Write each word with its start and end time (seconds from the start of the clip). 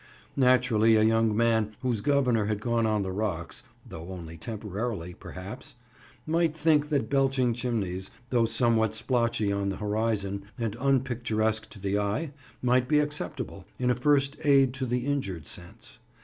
Naturally 0.35 0.95
a 0.95 1.03
young 1.03 1.37
man 1.37 1.75
whose 1.83 2.01
governor 2.01 2.47
has 2.47 2.57
gone 2.57 2.87
on 2.87 3.03
the 3.03 3.11
rocks 3.11 3.61
(though 3.87 4.09
only 4.09 4.35
temporarily, 4.35 5.13
perhaps), 5.13 5.75
might 6.25 6.57
think 6.57 6.89
that 6.89 7.07
belching 7.07 7.53
chimneys, 7.53 8.09
though 8.31 8.47
somewhat 8.47 8.95
splotchy 8.95 9.51
on 9.51 9.69
the 9.69 9.77
horizon 9.77 10.45
and 10.57 10.75
unpicturesque 10.79 11.69
to 11.69 11.79
the 11.79 11.99
eye, 11.99 12.31
might 12.63 12.87
be 12.87 12.97
acceptable, 12.97 13.65
in 13.77 13.91
a 13.91 13.95
first 13.95 14.37
aid 14.43 14.73
to 14.73 14.87
the 14.87 15.05
injured 15.05 15.45
sense. 15.45 15.99